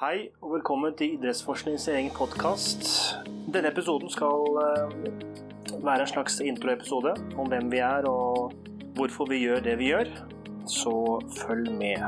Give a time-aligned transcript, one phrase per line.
[0.00, 2.86] Hei og velkommen til Idrettsforsknings egen podkast.
[3.52, 4.94] Denne episoden skal eh,
[5.74, 8.54] være en slags introepisode om hvem vi er og
[8.96, 10.08] hvorfor vi gjør det vi gjør.
[10.64, 10.94] Så
[11.42, 12.00] følg med.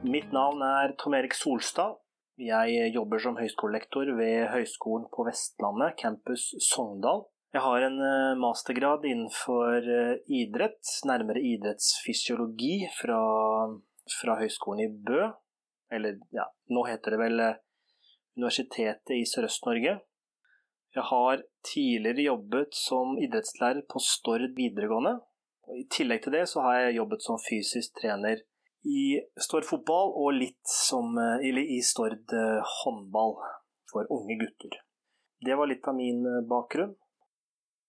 [0.00, 2.00] Mitt navn er Tom Erik Solstad.
[2.40, 7.26] Jeg jobber som høyskolelektor ved Høgskolen på Vestlandet, campus Sogndal.
[7.56, 13.20] Jeg har en eh, mastergrad innenfor eh, idrett, nærmere idrettsfysiologi, fra,
[14.12, 15.22] fra Høgskolen i Bø.
[15.88, 17.54] Eller ja, nå heter det vel eh,
[18.36, 19.94] Universitetet i Sørøst-Norge.
[20.98, 25.14] Jeg har tidligere jobbet som idrettslærer på Stord videregående.
[25.80, 28.44] I tillegg til det så har jeg jobbet som fysisk trener
[28.84, 29.06] i
[29.40, 32.36] Stord fotball og litt som, i Stord
[32.82, 33.38] håndball
[33.88, 34.76] for unge gutter.
[35.40, 36.20] Det var litt av min
[36.52, 36.92] bakgrunn.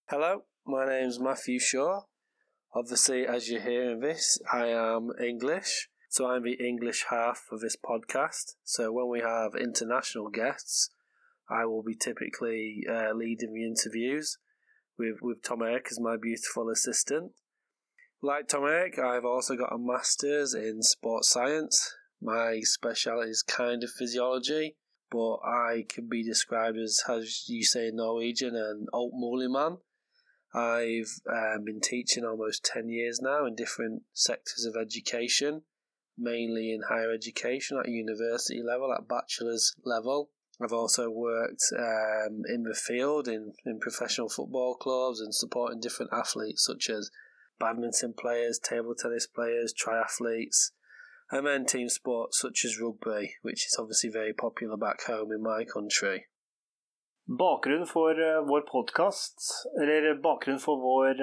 [0.09, 2.03] Hello, my name's Matthew Shaw.
[2.73, 7.76] Obviously, as you're hearing this, I am English, so I'm the English half of this
[7.76, 8.55] podcast.
[8.63, 10.91] So when we have international guests,
[11.49, 14.37] I will be typically uh, leading the interviews
[14.98, 17.34] with, with Tom Erik as my beautiful assistant.
[18.21, 21.93] Like Tom Erik, I've also got a master's in sports science.
[22.21, 24.77] My speciality is kind of physiology,
[25.12, 29.79] but I can be described as, as you say in Norwegian, an alt man.
[30.58, 35.62] I've um, been teaching almost 10 years now in different sectors of education,
[36.18, 40.32] mainly in higher education at university level, at bachelor's level.
[40.60, 46.12] I've also worked um, in the field in, in professional football clubs and supporting different
[46.12, 47.12] athletes such as
[47.60, 50.72] badminton players, table tennis players, triathletes,
[51.30, 55.44] and then team sports such as rugby, which is obviously very popular back home in
[55.44, 56.26] my country.
[57.27, 61.20] Bakgrunnen for uh, vår podkast, eller bakgrunnen for vår,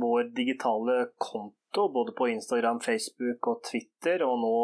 [0.00, 4.58] vår, digitale konto, både på Instagram, Facebook og Twitter, og nå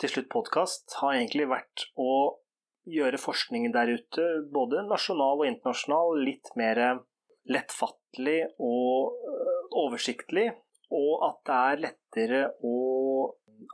[0.00, 2.38] til slutt podkast, har egentlig vært å
[2.88, 4.24] gjøre forskningen der ute,
[4.54, 6.80] både nasjonal og internasjonal, litt mer
[7.52, 10.48] lettfattelig og uh, oversiktlig,
[10.88, 12.74] og at er lettere å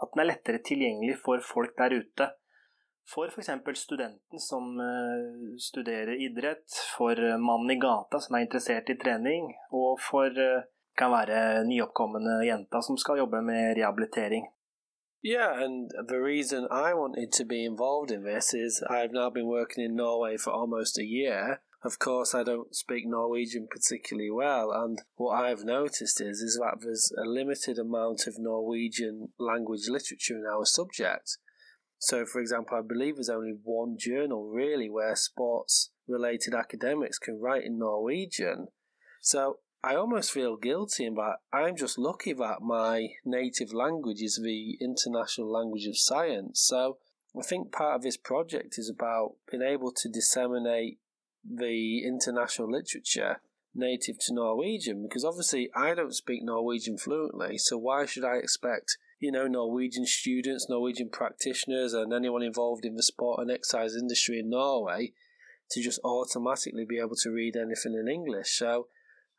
[0.03, 2.27] At den er lettere tilgjengelig for folk der ute
[3.15, 3.51] for f.eks.
[3.75, 6.67] studenten som eh, studerer idrett,
[6.99, 10.67] for eh, mannen i gata som er interessert i trening, og for eh,
[10.99, 14.49] kan være nyoppkommende jenta som skal jobbe med rehabilitering.
[15.23, 19.49] Yeah, and the reason I wanted to be involved in this is I've now been
[19.49, 21.61] working in Norway for almost a year.
[21.85, 26.79] Of course, I don't speak Norwegian particularly well, and what I've noticed is is that
[26.83, 31.39] there's a limited amount of Norwegian language literature in our subject.
[31.98, 37.41] So, for example, I believe there's only one journal really where sports related academics can
[37.41, 38.69] write in Norwegian.
[39.20, 44.76] So, I almost feel guilty that I'm just lucky that my native language is the
[44.81, 46.60] international language of science.
[46.60, 46.98] So,
[47.38, 50.98] I think part of this project is about being able to disseminate
[51.44, 53.41] the international literature
[53.75, 58.98] native to Norwegian because obviously I don't speak Norwegian fluently, so why should I expect
[59.21, 64.39] you know, Norwegian students, Norwegian practitioners, and anyone involved in the sport and exercise industry
[64.39, 65.12] in Norway
[65.71, 68.57] to just automatically be able to read anything in English.
[68.57, 68.89] So,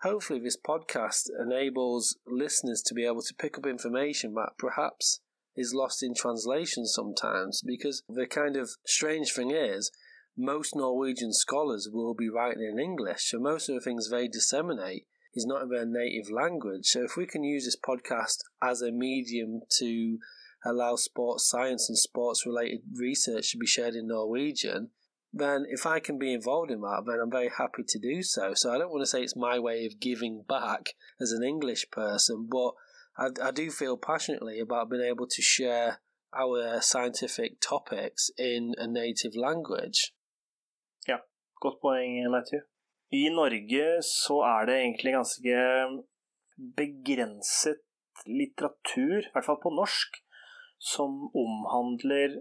[0.02, 5.22] hopefully, this podcast enables listeners to be able to pick up information that perhaps
[5.56, 7.62] is lost in translation sometimes.
[7.66, 9.92] Because the kind of strange thing is,
[10.38, 15.06] most Norwegian scholars will be writing in English, so most of the things they disseminate
[15.34, 16.86] is not in their native language.
[16.86, 20.18] So if we can use this podcast as a medium to
[20.66, 24.90] allow sports science and sports related research to be shared in Norwegian,
[25.32, 28.54] then if I can be involved in that, then I'm very happy to do so.
[28.56, 30.90] So I don't want to say it's my way of giving back
[31.22, 32.74] as an English person, but
[33.18, 36.02] I, I do feel passionately about being able to share
[36.36, 40.14] our scientific topics in a native language.
[41.08, 41.18] Yeah,
[41.62, 42.62] good point, Matthew.
[43.16, 45.62] I Norge så er det egentlig ganske
[46.78, 47.86] begrenset
[48.30, 50.20] litteratur, i hvert fall på norsk,
[50.80, 52.38] som omhandler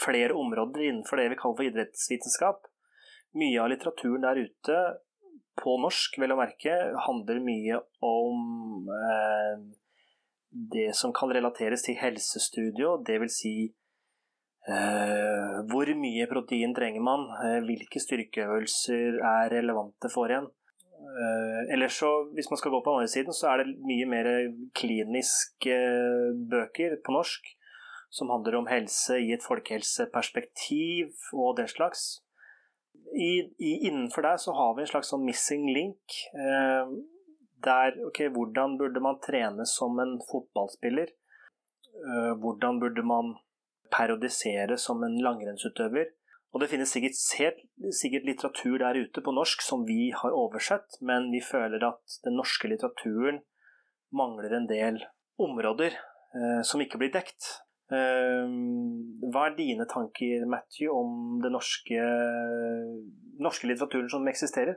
[0.00, 2.64] flere områder innenfor det vi kaller for idrettsvitenskap.
[3.38, 4.78] Mye av litteraturen der ute,
[5.60, 6.74] på norsk vel å merke,
[7.06, 7.78] handler mye
[8.08, 9.64] om eh,
[10.72, 13.36] det som kan relateres til helsestudio, dvs.
[13.36, 13.54] Si
[14.62, 17.26] hvor mye protein trenger man?
[17.42, 20.46] Eh, hvilke styrkeøvelser er relevante for en?
[21.02, 24.28] Eh, ellers så, hvis man skal gå på andre siden, så er det mye mer
[24.78, 25.78] kliniske
[26.50, 27.50] bøker på norsk
[28.12, 32.20] som handler om helse i et folkehelseperspektiv og den slags.
[33.16, 36.20] I, i, innenfor der så har vi en slags sånn missing link.
[37.62, 41.08] der ok, hvordan burde man trene som en fotballspiller?
[41.92, 43.34] Eh, hvordan burde man
[43.92, 46.10] parodisere som en langrennsutøver?
[46.52, 51.30] Og det finnes sikkert, sikkert, litteratur der ute på norsk som vi har oversett, men
[51.32, 53.40] vi føler at den norske litteraturen
[54.12, 55.00] mangler en del
[55.40, 57.48] områder eh, som ikke blir dekt.
[57.92, 58.52] Eh,
[59.32, 62.04] hva er dine tanker, Matthew, om den norske,
[63.40, 64.76] norske litteraturen som eksisterer?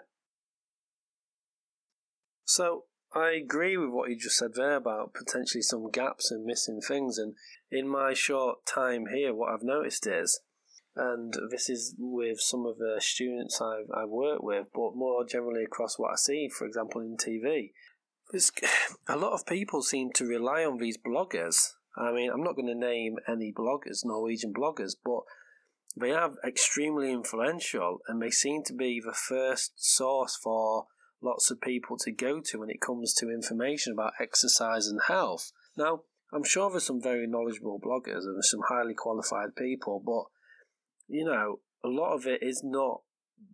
[2.47, 2.85] So
[3.15, 7.17] I agree with what you just said there about potentially some gaps and missing things.
[7.17, 7.35] And
[7.71, 10.41] in my short time here, what I've noticed is
[10.95, 15.63] and this is with some of the students I've, I've worked with, but more generally
[15.63, 17.71] across what I see, for example, in TV.
[18.31, 18.51] There's,
[19.07, 21.73] a lot of people seem to rely on these bloggers.
[21.97, 25.21] I mean, I'm not going to name any bloggers, Norwegian bloggers, but
[25.97, 30.87] they are extremely influential and they seem to be the first source for
[31.25, 35.51] lots of people to go to when it comes to information about exercise and health.
[35.75, 36.01] Now,
[36.31, 40.25] I'm sure there's some very knowledgeable bloggers and some highly qualified people, but
[41.07, 43.01] you know, a lot of it is not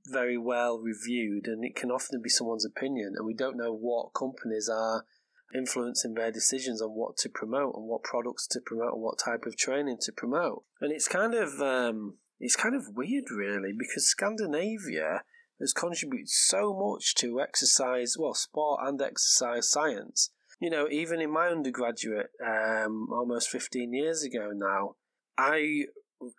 [0.07, 4.13] very well reviewed and it can often be someone's opinion and we don't know what
[4.13, 5.05] companies are
[5.53, 9.45] influencing their decisions on what to promote and what products to promote and what type
[9.45, 14.07] of training to promote and it's kind of um, it's kind of weird really because
[14.07, 15.23] Scandinavia
[15.61, 21.31] has contributed so much to exercise well sport and exercise science you know even in
[21.31, 24.95] my undergraduate um, almost 15 years ago now
[25.37, 25.85] I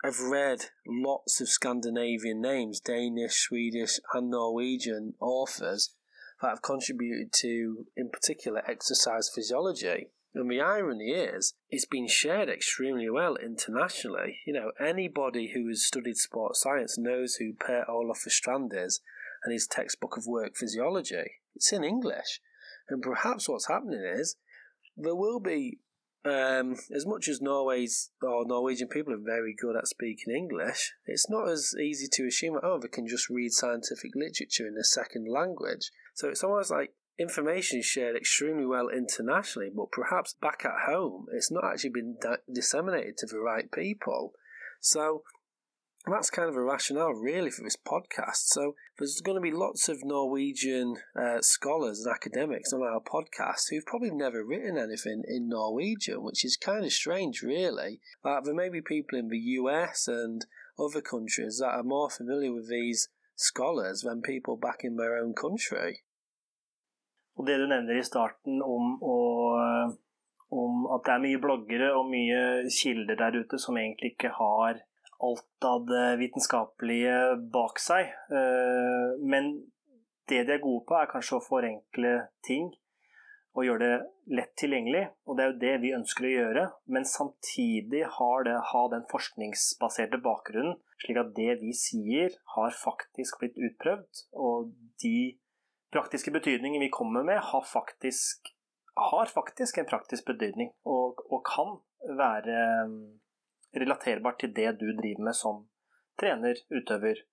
[0.03, 5.93] I've read lots of Scandinavian names, Danish, Swedish, and Norwegian authors
[6.41, 10.07] that have contributed to, in particular, exercise physiology.
[10.35, 14.39] And the irony is, it's been shared extremely well internationally.
[14.47, 18.99] You know, anybody who has studied sports science knows who Per Olof Åstrand is
[19.43, 21.39] and his textbook of work physiology.
[21.55, 22.39] It's in English.
[22.89, 24.35] And perhaps what's happening is
[24.97, 25.79] there will be
[26.25, 31.29] um, as much as Norway's or Norwegian people are very good at speaking English, it's
[31.29, 35.27] not as easy to assume oh they can just read scientific literature in a second
[35.29, 35.91] language.
[36.15, 41.27] So it's almost like information is shared extremely well internationally, but perhaps back at home
[41.31, 42.17] it's not actually been
[42.51, 44.33] disseminated to the right people.
[44.81, 45.23] So
[46.05, 48.47] that's kind of a rationale, really, for this podcast.
[48.47, 53.69] So, there's going to be lots of Norwegian uh, scholars and academics on our podcast
[53.69, 58.01] who've probably never written anything in Norwegian, which is kind of strange, really.
[58.21, 60.45] But there may be people in the US and
[60.77, 65.33] other countries that are more familiar with these scholars than people back in their own
[65.33, 66.03] country.
[67.39, 69.95] Og det du nevner i starten om, og,
[70.53, 72.41] om at det er mye bloggere og mye
[72.73, 74.83] kilder der ute som egentlig ikke har
[75.23, 77.17] alt av det vitenskapelige
[77.53, 78.11] bak seg.
[78.11, 79.53] Eh, men
[80.29, 82.15] det de er gode på, er kanskje å forenkle
[82.45, 82.71] ting
[83.53, 85.03] og gjøre det lett tilgjengelig.
[85.27, 86.63] Og det er jo det vi ønsker å gjøre,
[86.95, 93.43] men samtidig har det, ha den forskningsbaserte bakgrunnen, slik at det vi sier, har faktisk
[93.43, 94.23] blitt utprøvd.
[94.33, 95.17] Og de
[95.93, 98.49] praktiske betydninger vi kommer med, har faktisk,
[98.97, 101.77] har faktisk en praktisk betydning, og, og kan
[102.17, 102.57] være
[103.77, 105.63] relaterbart til det du driver med som
[106.19, 107.23] trener, utøver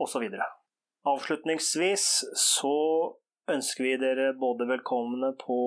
[0.00, 0.28] osv.
[1.08, 2.06] Avslutningsvis
[2.38, 2.76] så
[3.50, 5.58] ønsker vi dere både velkomne på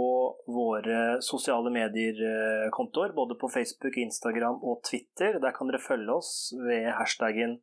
[0.48, 5.40] våre sosiale medier-kontoer, både på Facebook, Instagram og Twitter.
[5.44, 7.60] Der kan dere følge oss ved hashtaggen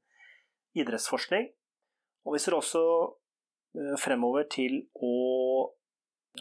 [0.76, 1.48] idrettsforskning.
[2.26, 2.82] Og hvis dere også
[4.00, 5.12] fremover til å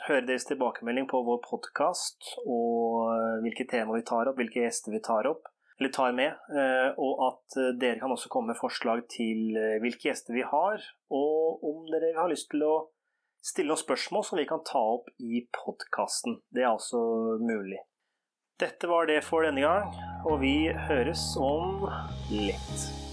[0.07, 4.95] høre deres tilbakemelding på vår podkast og eh, hvilke tema vi tar opp, hvilke gjester
[4.95, 6.39] vi tar opp, eller tar med.
[6.55, 10.47] Eh, og at eh, dere kan også komme med forslag til eh, hvilke gjester vi
[10.47, 12.73] har, og om dere har lyst til å
[13.41, 16.39] stille noen spørsmål som vi kan ta opp i podkasten.
[16.53, 17.01] Det er altså
[17.41, 17.81] mulig.
[18.61, 19.95] Dette var det for denne gang,
[20.29, 21.87] og vi høres om
[22.29, 23.10] litt.